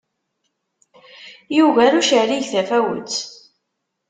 [1.57, 3.13] Yuger ucerrig tafawet.